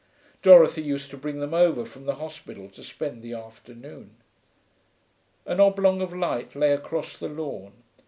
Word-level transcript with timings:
Dorothy 0.41 0.81
used 0.81 1.11
to 1.11 1.15
bring 1.17 1.39
them 1.41 1.53
over 1.53 1.85
from 1.85 2.05
the 2.07 2.15
hospital 2.15 2.67
to 2.71 2.81
spend 2.83 3.21
the 3.21 3.33
afternoon. 3.35 4.15
An 5.45 5.59
oblong 5.59 6.01
of 6.01 6.11
light 6.11 6.55
lay 6.55 6.71
across 6.73 7.15
the 7.15 7.29
lawn. 7.29 7.73